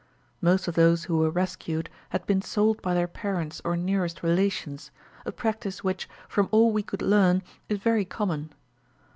Most 0.41 0.67
of 0.67 0.73
those 0.73 1.03
who 1.03 1.19
were 1.19 1.29
rescued 1.29 1.87
had 2.09 2.25
been 2.25 2.41
sold 2.41 2.81
by 2.81 2.95
their 2.95 3.07
parents 3.07 3.61
or 3.63 3.77
nearest 3.77 4.23
relations, 4.23 4.89
a 5.27 5.31
practice 5.31 5.83
which, 5.83 6.09
from 6.27 6.49
all 6.51 6.71
we 6.71 6.81
could 6.81 7.03
learn, 7.03 7.43
is 7.69 7.77
very 7.77 8.03
common. 8.05 8.51